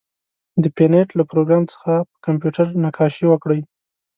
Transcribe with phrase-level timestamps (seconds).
[0.63, 3.61] د پېنټ له پروګرام څخه په کمپیوټر نقاشي وکړئ.